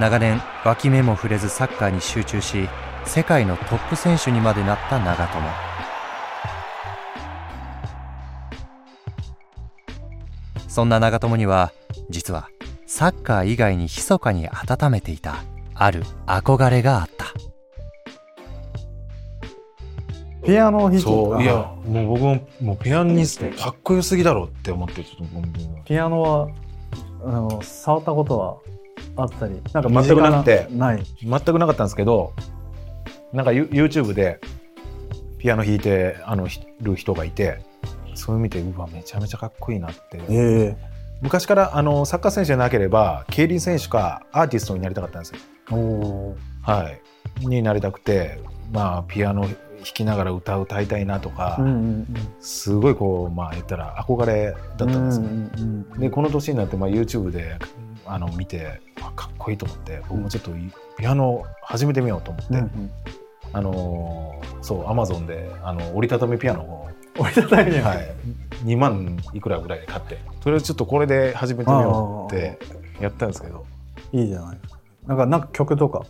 [0.00, 2.70] 長年脇目も触れずサッカーに集中し
[3.04, 5.50] 世界のトップ選手にまでなった長友。
[10.68, 11.70] そんな長友には
[12.08, 12.48] 実は
[12.86, 17.26] サッカー以外に密かに温めていたある憧れがあった。
[20.46, 26.48] ピアノを弾きそういやあもう僕ももうピアニストかっこよすぎだろうって思ってちょっとピアノは
[27.22, 28.56] あの触ったことは
[29.22, 29.60] あったり。
[29.72, 30.66] なんか全くなくて。
[30.70, 31.02] ない。
[31.22, 32.32] 全くなかったんですけど
[33.32, 34.40] なんかユ YouTube で
[35.38, 37.60] ピアノ弾いてあの弾る人がいて
[38.14, 40.20] それ見てうわめちゃめちゃかっこいいなって。
[40.28, 40.76] え
[41.22, 45.34] 昔からあのサッカー選手じゃなければ競輪選手かアーティストになりたかったんです
[45.70, 46.36] よ。
[46.62, 46.90] は
[47.42, 48.40] い、になりたくて
[48.72, 49.54] まあピアノ弾
[49.94, 52.06] きながら歌う歌いたいなとか、うんうん
[52.40, 55.26] すごいこうまあ言ったら憧れだうんったんですよ。
[55.26, 56.00] うんうんうん。
[56.00, 57.58] でこの年になってまあ YouTube で
[58.12, 60.50] あの見てあかっこいいと思って僕もちょっと
[60.98, 62.90] ピアノ始めてみようと思って、うんうん。
[63.52, 68.14] あのーそうアマゾンであの折りたたみピアノを、折りたたみにはい、
[68.64, 70.18] 2万いくらぐらいで買って。
[70.40, 72.58] とりあえずちょっとこれで始めてみようって
[73.00, 73.64] やったんですけど。
[74.12, 74.58] いいじゃない。
[74.58, 76.04] ですかなんかなんか曲とか？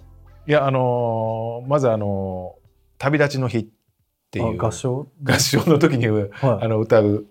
[0.49, 2.61] いやあのーまずあのー
[2.99, 3.67] 旅立ちの日」っ
[4.31, 5.07] ていうあ合唱？
[5.23, 6.31] 合唱の時にはい。
[6.43, 7.27] あの歌う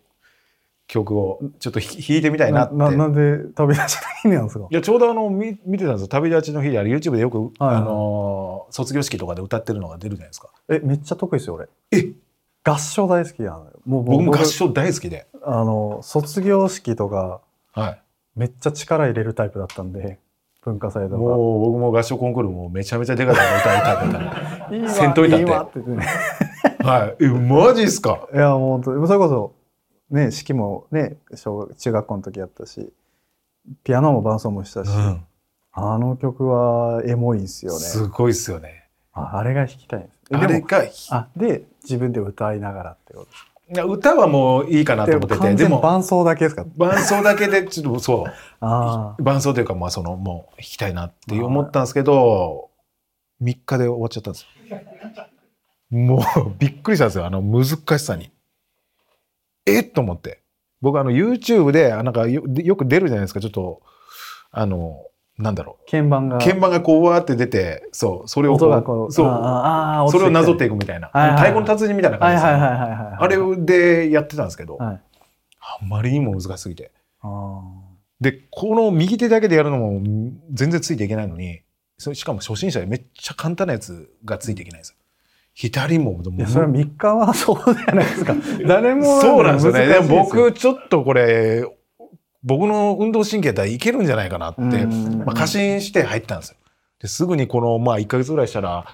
[0.89, 2.75] 曲をちょっと弾弾いてみたいなって。
[2.75, 4.67] ななんで旅立ちの日なんですか？
[4.69, 6.07] いやちょうどあの見見てたんですよ。
[6.07, 10.49] 旅立ちの日であれ YouTube でよく、はいあのー卒業式とかで歌ってるのが出るじゃないですか。
[10.67, 11.69] えめっちゃ得意ですよ俺。
[11.91, 12.11] え？
[12.63, 13.71] 合唱大好きなのよ。
[13.85, 18.01] もう僕も合唱大好きで、あの卒業式とかはい、
[18.35, 20.19] めっちゃ力入れるタイプだったんで
[20.63, 21.17] 文化祭とか。
[21.17, 23.43] もう僕も合唱コンクールもめちゃめちゃでかい歌
[23.77, 24.69] いたいから。
[24.75, 25.45] いいわ先頭に立って。
[25.45, 26.07] いいわって言ってね。
[26.79, 27.15] はい。
[27.23, 28.27] えマジっすか？
[28.33, 29.55] いやもうそれこそ
[30.11, 32.91] ね式もね小学中学校の時やったし
[33.83, 35.25] ピアノも伴奏もしたし、うん。
[35.71, 37.79] あの曲はエモいんすよね。
[37.79, 38.89] すごいっすよね。
[39.13, 40.13] ああれが弾きたいんです。
[40.31, 43.25] えあれがいあで自分で歌いながらってこと。
[43.25, 43.31] で
[43.75, 46.65] すや歌はもういいかなと思ってて完でも全伴奏だけですか？
[46.75, 48.25] 伴奏だけでちょっとそ
[48.61, 52.71] あう伴奏というかまあそのもう弾きたいなって思ったんですけど
[53.43, 54.79] 3日で終わっちゃったんですよ。
[55.91, 57.65] もうびっくりしたんですよあの難
[57.97, 58.31] しさに
[59.65, 59.79] え？
[59.81, 60.41] っと思って。
[60.81, 63.39] 僕あの YouTube であなんかよよく出るじゃないですか。
[63.39, 63.81] ちょっと
[64.51, 65.05] あの
[65.37, 66.37] なんだろあ鍵盤が。
[66.37, 70.11] う鍵盤がこうわーって出てそうそれをこ音がこうそう。
[70.11, 75.01] それをなぞっいていくみたいな、はいはいはい太鼓の達人みたいなはい感じですよ、はいはいはいはいあれでやってたんですけど、はい。
[75.81, 76.91] あんまりにも難しすぎて。
[77.21, 77.61] あ
[78.21, 80.01] でこの右手だけでやるのも
[80.51, 81.61] 全然ついていけないのに
[82.13, 84.95] しかも初心者でめっちゃ簡単なやつがついていけないんですよ
[85.59, 88.33] 左もーいやそれは3日はそうじゃないですか。
[88.65, 89.87] 誰もそうなんですよね。
[89.87, 91.65] でも僕ちょっとこれ
[92.43, 95.23] 僕の運動神経だったらいけるんじゃないかなって、うん。
[95.25, 96.55] まあ、過信して入ったんですよ。
[97.01, 98.85] ですぐにこのまあ1か月ぐらいしたら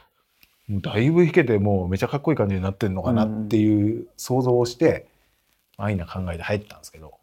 [0.68, 5.06] もうだいぶ弾けてもうめちゃかっこいい感じになってるのかなっていう想像をして
[5.78, 7.14] 安易な考えで入ったんですけど。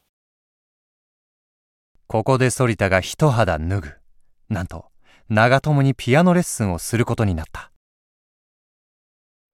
[2.06, 3.88] ここで反田が一肌脱ぐ。
[4.48, 4.84] なんと
[5.28, 7.71] 長友にピアノレッスンをすることになった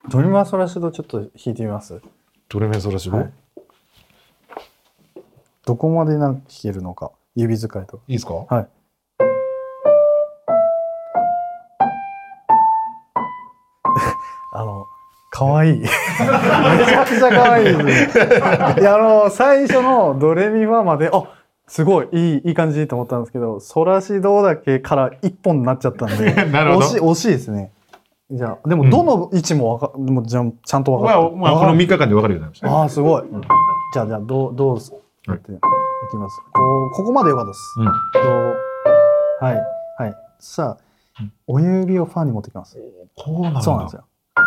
[0.07, 2.01] ドリマーソラシドちょっと弾いてみます？
[2.49, 3.33] ドレメソラシド、はい。
[5.67, 8.03] どこまでなんか弾けるのか指使いとか。
[8.09, 8.35] いいですか？
[8.35, 8.63] はい。
[14.55, 14.87] あの
[15.31, 15.81] 可愛い。
[15.83, 17.65] めちゃくちゃ可愛い。
[17.77, 18.25] ですね
[18.81, 21.25] いやあの最初のドレミファまであ
[21.67, 27.73] すごいいいいい感じと思ったんですけどソラシドだけから一本になっちゃったんで 惜しい惜しいですね
[28.31, 32.71] じゃあでもどの位置もわか、でもじゃあちゃんと分まあ、かった、まあ、この3日間で分かるようになりました。
[32.71, 33.25] ああすごい、
[33.95, 34.79] じゃあじゃあどうどう
[35.27, 35.55] やってい
[36.11, 37.87] きます、こうここまでよかったです、うん。
[37.87, 39.57] はい
[39.99, 40.17] はい。
[40.39, 42.77] さあ、親指をファーに持ってきます。
[43.17, 43.63] こうなんだ。
[43.63, 44.05] そうなんですよ。
[44.37, 44.43] あ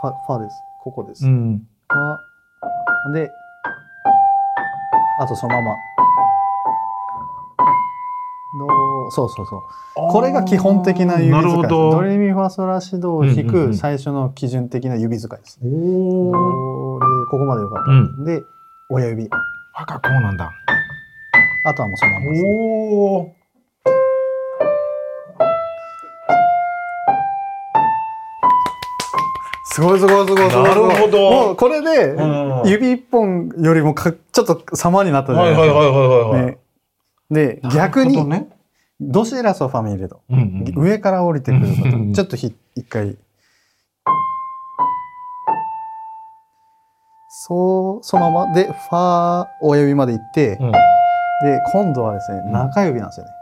[0.00, 0.56] ファファーです。
[0.82, 1.66] ここです、うん。
[1.88, 3.12] ファ。
[3.12, 3.30] で
[5.20, 5.70] あとそのまま
[8.56, 8.66] ど
[9.08, 9.60] うそうそうそう。
[10.10, 13.70] これが基本的な指使いですドレミファソラシドを弾うんうんうん。
[13.72, 18.24] く最初の基準的な指使いです、おこれここまでよかった、うん。
[18.24, 18.44] で
[18.90, 19.28] 親指。
[19.74, 20.52] 赤こうなんだ。
[21.66, 22.50] あとはもうそのままですね。
[22.50, 23.34] おお。
[29.66, 31.30] すごいすごいすごいすごいなるほど。
[31.32, 32.62] もうこれでうん。
[32.66, 36.46] 指一本よりもかちょっと様になったじゃなはいいですか、はいはいはいはい。
[36.46, 36.58] ね、
[37.30, 38.48] で逆にね。
[39.00, 43.18] ドシラソファミレド、うんうん上から降りてくるこうんとちょっとひ一回
[47.28, 50.72] そうそのままでファー親指まで行って、うん。
[50.72, 50.78] で
[51.72, 53.32] 今度はですねん中指なんですよね、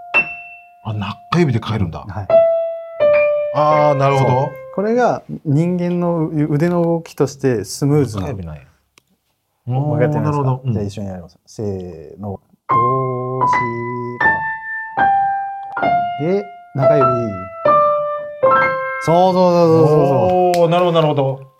[0.84, 2.00] あ、中指で変えるんだ。
[2.00, 2.26] はい、
[3.54, 4.50] ああ、なるほど。
[4.74, 8.62] これが人間の腕の動きとしてスムーズな中指なんや。
[9.66, 10.60] 分かってますか？
[10.64, 11.38] じゃあ一緒にやります。
[11.44, 12.40] せーの。
[12.70, 12.76] ドシラ
[16.20, 17.06] で中指。
[19.04, 20.60] そうそうそうそうそうそう。
[20.60, 21.52] おおなるほどなるほど。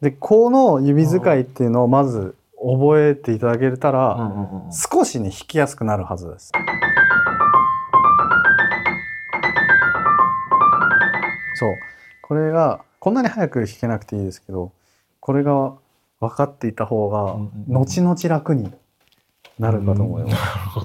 [0.00, 6.52] でこの指使いっていうのをまず覚えていただけたら、うんうんうん少しね弾きやすくなるはずです。
[11.54, 11.70] そう。
[12.22, 14.72] これがこんなに早く弾けなくていいですけど
[15.18, 15.72] これが
[16.20, 17.36] 分かっていた方が
[17.66, 18.70] 後々楽に
[19.60, 20.80] なるかと思います、なるほ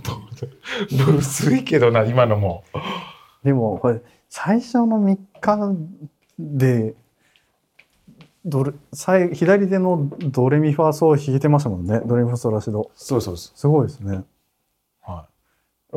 [1.08, 1.18] ど。
[1.18, 2.64] 薄いけどな今のも。
[3.44, 5.76] でもこれ最初の3日
[6.38, 6.96] で
[8.44, 13.54] どれ最左手のドレミファソ弾いてましたもんねドレミファソラシドそうそうです。
[13.56, 14.24] すごいですね
[15.02, 15.26] は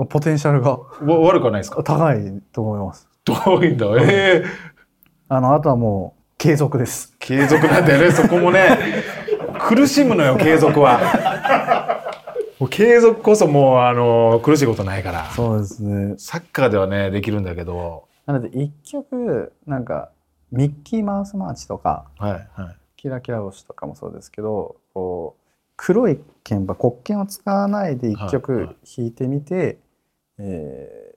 [0.09, 1.83] ポテンシャルが悪くはないですか？
[1.83, 3.87] 高いと思いますどういうんだ。
[4.01, 4.47] ええ
[5.29, 8.13] あのあとはもう継続です継続なんだよね。
[8.13, 9.03] そこもね
[9.59, 11.78] 苦しむのよ継続は。
[12.59, 15.31] もう継続こそもうあの苦しいことないから。
[15.31, 18.09] そうですねサッカーではねできるんだけど。
[18.27, 20.11] なので一曲なんか
[20.51, 22.77] ミッキーマウスマーチとかはいはい。
[22.97, 25.45] キラキラ星とかもそうですけどこう
[25.77, 28.67] 黒い鍵盤黒鍵を使わないで一はい曲はい
[28.97, 29.79] 弾いてみて、
[30.39, 31.09] えー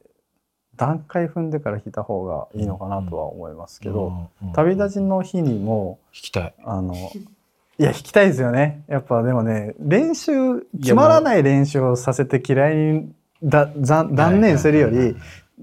[0.78, 4.08] 段階踏んでから弾いた方がいいのかなとは思いますけど、
[4.42, 6.56] うんうん旅立ちの日にも弾きたい。
[6.64, 6.96] あの
[7.82, 8.84] いや弾きたいですよね。
[8.88, 15.16] やっぱでもね練習つまらない練習をさせて嫌いにだ断断念するより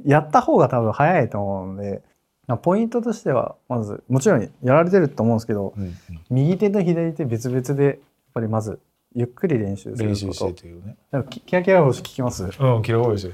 [0.05, 2.03] やった方が多分早いと思うので
[2.49, 5.95] まあポイントとしてはまずもちろんやられてると思うんですけどうんうん。
[6.29, 7.97] 右手と左手別々でやっ
[8.35, 8.81] ぱりまず
[9.15, 10.97] ゆっくり練習する練習してことというね。
[11.31, 12.51] キキラキラ星聞きます？
[12.59, 13.33] うん、キラ多いですよ。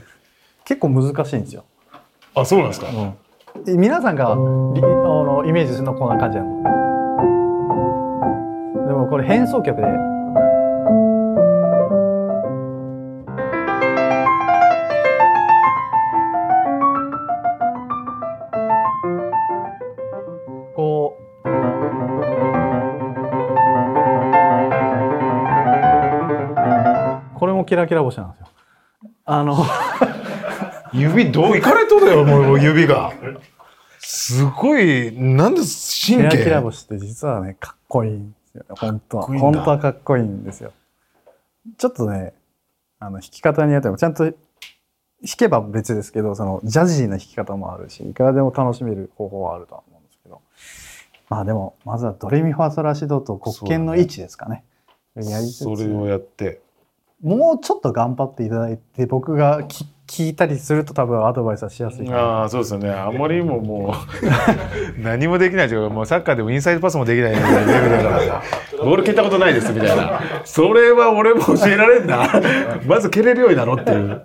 [0.66, 1.64] 結構難しいんですよ、
[2.34, 2.88] あ、そうなんですか。
[3.64, 6.93] で皆さんがリあのイメージするのはこんな感じなので
[8.94, 9.86] もこれ変奏曲で。
[20.74, 21.24] こう。
[27.38, 28.48] これもキラキラ星なんですよ。
[29.24, 29.56] あの。
[30.94, 33.12] 指どういかれとだよ、もう指が。
[33.98, 36.62] すごい、なんでキ神ラキラ経。
[36.62, 38.12] 星って実はねかっこいい。
[38.12, 39.18] んですよ本当。
[39.18, 40.72] は本当はかっこいいんですよ。
[41.78, 42.34] ちょっとね
[42.98, 44.34] あの弾き方によってもちゃんと弾
[45.36, 50.40] けば別ですけどそのジャジーな弾き方もあるしいくらでも楽しめる方法はあるとは思うんですけど。
[51.28, 54.64] まあでもまずはドレミファソラシドと黒鍵の位置ですかね。
[55.16, 55.64] やりつつ。
[55.64, 56.60] それをやって。
[57.22, 62.90] もうちょっと頑張っていただいて僕がき聞いたりすると多分アドバイスはしやすいああ、そうですよね。
[62.90, 63.94] あまりにもも
[64.98, 68.42] う、 何もできないというか、もうサッカーでもインサイドパスもできないレベルだから、
[68.84, 70.20] ボール蹴ったことないですみたいな。
[70.44, 72.28] それは俺も教えられんな。
[72.86, 74.24] まず蹴れるようになろうっていう。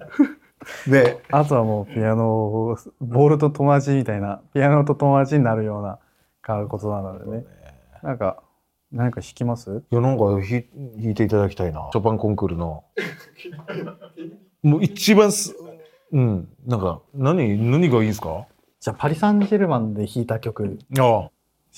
[0.87, 5.99] で、あとはもうピアノをボールと友達みたいなピアノと友達になるような
[6.67, 7.45] ことなのでね
[8.03, 8.37] なんか
[8.91, 9.83] 何か弾きます？
[9.91, 10.43] いや、なんか弾い
[11.01, 11.87] 弾いていただきたいな。
[11.91, 12.83] ショパンコンクールの。
[14.61, 15.55] もう一番す、
[16.11, 18.47] うん、なんか、何、何がいいですか？
[18.79, 20.79] じゃあパリ・サンジェルマンで弾いた曲。
[20.97, 21.29] あ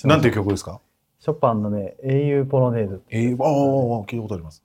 [0.04, 0.80] あ、なんていう曲ですか？
[1.18, 4.62] ショパンのね「英雄ポロネーズえー、ああ、聞いたことあります。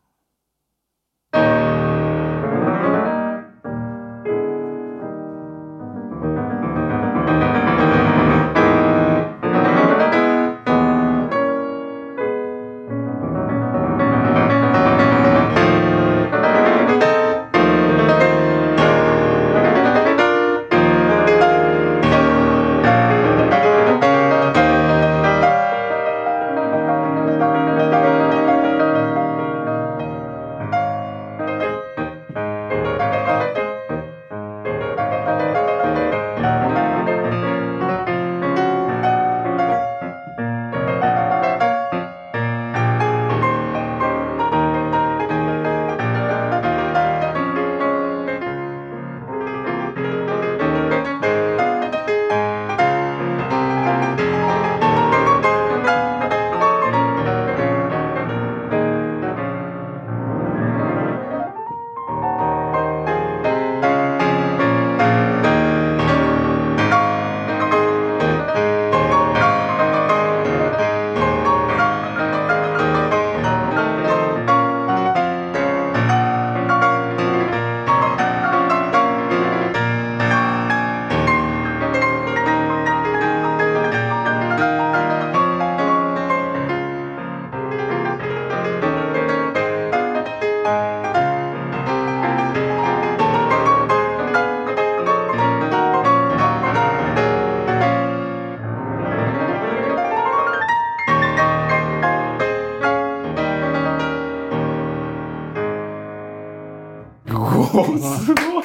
[107.66, 108.64] すごい。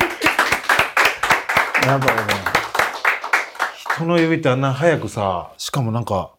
[1.87, 2.23] やっぱりね
[3.95, 6.33] 人の指ってあんな早くさしかもなんか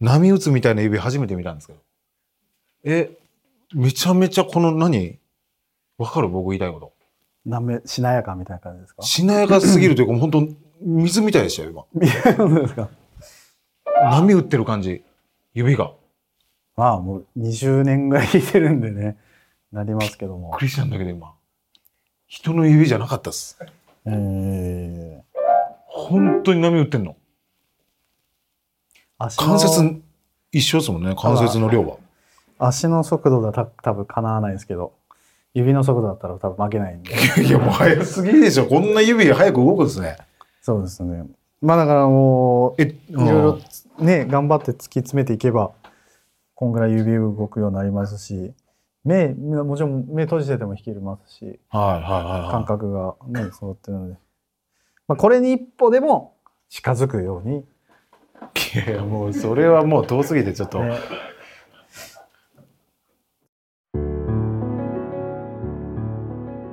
[0.00, 1.78] 波打つみたいな指初めて見たんですけど。
[2.84, 3.10] え
[3.72, 5.18] めちゃめちゃこの何？
[5.96, 6.28] わかる？
[6.28, 6.92] 僕言いたいこと。
[7.46, 9.02] なめしなやかみたいな感じですか？
[9.02, 10.48] しなやかすぎるというかもう本当
[10.80, 11.84] 水みたいでしたよ今。
[11.94, 12.88] 見えるんですか？
[14.10, 15.02] 波打ってる感じ。
[15.54, 15.92] 指が。
[16.76, 19.16] まあもう20年ぐらい弾いてるんでね。
[19.72, 20.50] なりますけども。
[20.50, 21.34] びっくりしたんだけど今
[22.34, 23.56] 人の指じゃなかったっす。
[24.06, 25.22] えー。
[25.86, 27.14] 本当に波打ってんの。
[29.18, 30.02] 足の関節
[30.50, 31.14] 一緒ですもんね。
[31.16, 31.96] 関節の量は。
[32.58, 34.94] 足の速度だた多分かなわないですけど
[35.54, 37.12] 指の速度だったら多分負けないんで。
[37.40, 38.66] いやもう早すぎでしょ。
[38.66, 40.16] こんな指早く動くんですね。
[40.60, 41.26] そうですね。
[41.62, 43.60] まあだからもうえいろいろ
[44.00, 45.70] ね頑張って突き詰めていけば
[46.56, 48.52] こんぐらい指動くようになりますし
[49.04, 52.50] 目もちろん目閉じてても弾けますしはいはいはいはい。
[52.50, 54.14] 感覚がね揃ってるので、
[55.06, 56.34] まあ、これに一歩でも
[56.70, 60.96] 近づくように、いやもうそれはもう遠すぎてちょっと、ね、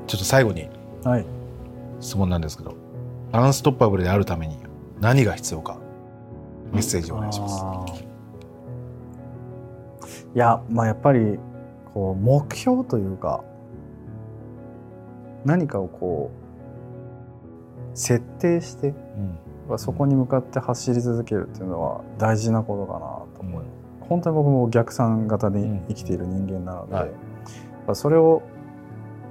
[0.08, 0.70] ちょっと最後に
[1.04, 1.26] はい。
[2.00, 2.76] 質問なんですけど
[3.32, 4.58] アンストッパブルであるために
[5.00, 5.80] 何が必要か。
[6.72, 8.04] メッセージをお願いします。
[10.34, 11.38] いやまあやっぱり
[11.94, 13.44] こう目標というか
[15.46, 16.32] 何かをこ
[17.94, 19.78] う設定してうん。
[19.78, 23.00] そこに向かって走り続けるっていうのは大事なことかな
[23.38, 23.82] と思います。
[24.02, 27.06] 本当に僕も逆算型で生きている人間なので、はい。
[27.06, 27.16] やっ
[27.88, 28.42] ぱそれを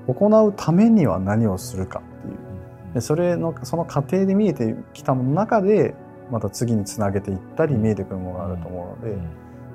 [0.07, 2.95] 行うためには何をするかっていう。
[2.95, 5.95] でそれのその過程で見えてきたものの中で
[6.31, 9.19] また次につなげていったり見えてくるものがあると思うので、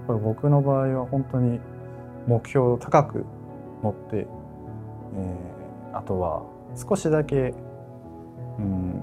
[0.10, 0.24] うん。
[0.24, 1.60] 僕の場合は本当に
[2.28, 3.26] 目標を高く
[3.82, 5.56] 持って、えー
[5.96, 6.44] あとは
[6.76, 7.54] 少しだけ、
[8.60, 9.02] うん、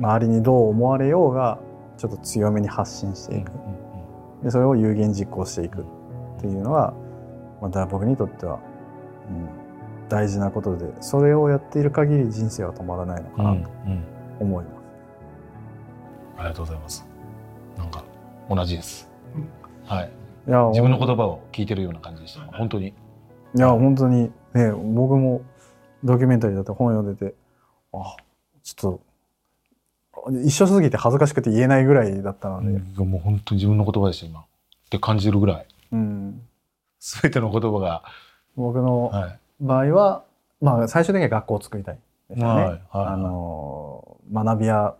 [0.00, 1.60] 周りにどう思われようが
[1.96, 3.52] ちょっと強めに発信していく。
[4.42, 6.92] でそれを有言実行していくっていうのは、
[7.62, 8.58] また僕にとっては、
[9.30, 13.62] うん、大事なことでそれをやっている限り人生は止まらないのかうんうなん。
[13.62, 13.70] と
[14.40, 14.76] 思います。
[16.38, 17.06] ありがとうございます。
[17.78, 18.04] なんか
[18.50, 19.08] 同じです。
[19.86, 20.10] はい
[20.46, 22.40] 自分の言葉を聞いてるような感じでした。
[22.56, 22.88] 本当に。
[22.88, 22.92] い
[23.58, 24.30] や本当に。
[24.54, 25.42] ね僕も
[26.04, 27.34] ドキュメンタリーだって本読んでて
[27.92, 28.16] あ
[28.62, 29.00] ちょ
[30.22, 32.68] っと一緒すぎて恥ずかしくて言えないぐらいだったので、
[32.98, 34.40] うんもう本当に自分の言葉でした今。
[34.40, 34.44] っ
[34.88, 35.66] て感じるぐらい。
[35.92, 36.40] うん。
[37.00, 38.02] 全ての言葉が。
[38.56, 39.38] 僕のはい。
[39.60, 40.24] 場合は、
[40.60, 41.98] まあ最終的には学校を作りたい
[42.30, 42.52] ですよね。
[42.52, 44.94] はいはいあの学びや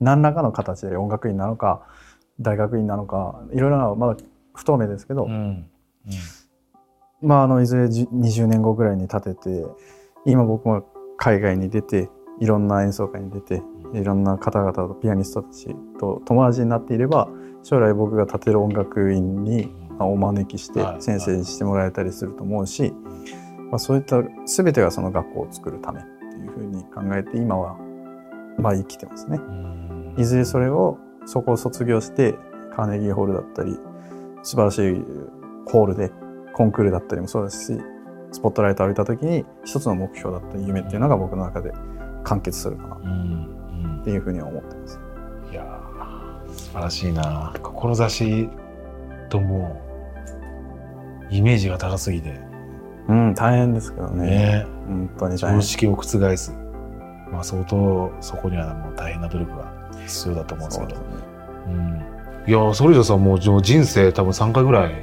[0.00, 1.82] 何らかの形で音楽院なのか
[2.40, 4.16] 大学院なのかいろいろなまだ
[4.54, 5.68] 不透明ですけど、うん。
[7.20, 9.64] まああのいずれじ20年後ぐらいに立てて
[10.26, 10.86] 今僕も
[11.16, 13.62] 海外に出ていろんな演奏会に出て
[13.94, 17.28] いろんな方々とピアニストたちと友達になっていれば
[17.62, 21.02] 将来僕が立てる音楽院にまあお招きしてはい。
[21.02, 22.92] 先生にしてもらえたりすると思うし、
[23.70, 27.76] まあ、そういった全てがその学校を作るためっていうふうに考えて今は
[28.58, 29.38] まあ生きてますね。
[29.38, 30.14] うん。
[30.18, 32.34] いずれそれをそこを卒業して
[32.74, 33.78] カーネギーホールだったり
[34.44, 35.02] 素晴らしい
[35.66, 36.12] ホールで
[36.54, 37.80] コンクールだったりもそうですし
[38.30, 41.72] スポットライトを浴びた時に一つの目標だったり夢っていうのが僕の中で
[42.24, 42.96] 完結するかな。
[42.96, 45.00] うんっていうふうには思ってます。
[45.46, 47.54] うんいやー素晴らしいな。
[47.62, 48.48] 志
[49.30, 49.80] とも
[51.30, 52.38] うイメージが高すぎて。
[53.08, 54.26] うん大変ですけどね。
[54.26, 54.66] ね。
[54.86, 56.52] 本当に常識を覆す。
[57.30, 59.72] まあ相当そこにはもう大変な努力が
[60.06, 60.96] 必要だと思うんですけど。
[60.96, 61.14] そうね。
[61.66, 62.03] うん
[62.46, 64.94] いやーソリジャさんもう人生多分3回ぐらい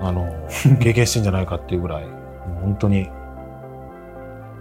[0.00, 0.28] あの
[0.80, 2.04] 経験してんじゃないかっていうぐらい
[2.62, 3.10] 本当に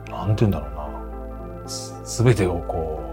[0.10, 0.89] なんて言うんだろうな。
[1.68, 3.03] す全てをこう、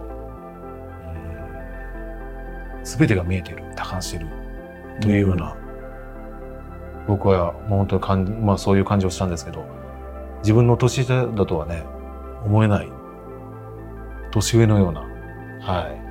[2.78, 4.26] うん、全てが見えてる多感してる。
[5.00, 5.54] というような、
[7.06, 9.64] 僕はもう本当に感じ、まあ、そういう感じをしたんですけど
[10.42, 11.84] 自分の年下だとはね
[12.44, 12.90] 思えない
[14.30, 15.00] 年上のような
[15.60, 16.05] はい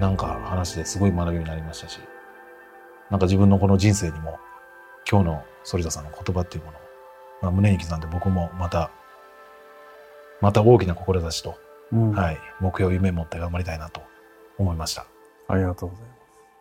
[0.00, 1.98] なんか話ですごい学びになりましたし
[3.10, 4.38] なんか自分のこの人生にも
[5.10, 6.80] 今日の反田さんの言葉っていうものを、
[7.42, 8.90] まあ、胸に刻んで僕もまた
[10.40, 11.58] また大きな志と、
[11.92, 14.02] うんはい、目標夢持って頑張りたいなと
[14.58, 15.06] 思いました
[15.48, 16.04] ありがとうござい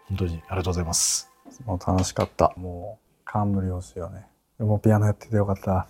[0.08, 1.64] 本当にありがとうございますます。
[1.66, 2.54] もう楽しかった。
[2.58, 4.26] もう感無量ですよね。
[4.58, 5.88] でもピアノやっててよかった。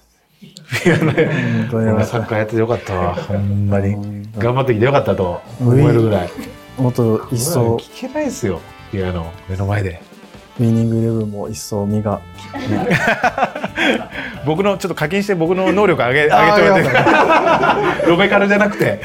[0.85, 2.05] いやね本当によかった。
[2.05, 6.29] サッカーやってよかったわほんまに頑張ってきてよかったと思えるぐらい
[6.77, 8.61] もっと一層聞けないですよ。
[8.91, 9.31] ピアノ。
[9.47, 10.01] 目の前で。
[10.57, 12.21] ウィニングイレブンも一層身が、
[12.69, 12.87] ね、
[14.47, 18.07] 僕のちょっと課金して僕の能力上げ 上げてもらって。
[18.07, 19.01] ロベカルじゃなくて。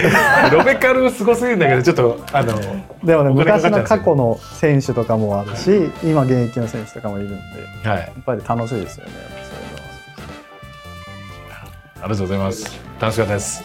[0.53, 2.55] ロベカルすごすぎるんだけどちょっとあの
[3.03, 7.99] でもね昔の過去の選手とかもあるし今現役の選手とかもいるんではい。
[7.99, 9.13] やっぱり楽しいですよね。
[12.03, 12.81] ありがとうございます。
[13.01, 13.63] 楽しかったです。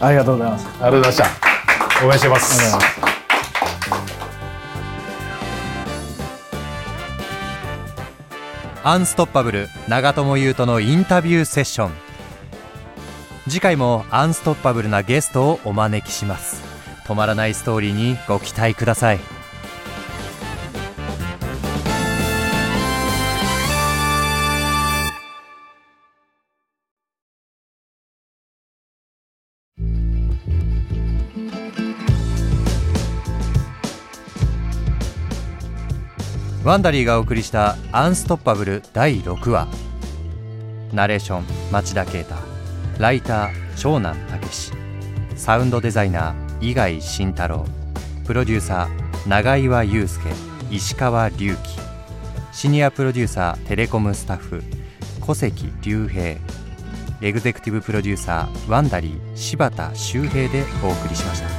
[0.00, 0.66] ありがとうございます。
[0.66, 1.40] ありがとうございまし
[2.00, 2.06] た。
[2.06, 3.07] 応援してます
[8.88, 11.90] アンストッパブル長友佑都のインタビューセッション。
[13.46, 16.62] 次回もアンストッパブルなゲストをお招きします。
[17.06, 19.20] 止まらないストーリーにご期待ください。
[36.68, 39.68] ワンダリーがお送りした「アンストッパブル」第6話。
[40.92, 42.34] ナレーション町田啓太。
[42.98, 44.72] ライター長男武史
[45.34, 47.64] サウンドデザイナー伊貝慎太郎。
[48.26, 50.28] プロデューサー永岩祐介
[50.70, 51.56] 石川隆樹。
[52.52, 54.62] シニアプロデューサーテレコムスタッフ
[55.22, 56.36] 小関隆平。
[57.22, 61.57] エグゼクティブプロデューサーワンダリー柴田修平でお送りしました。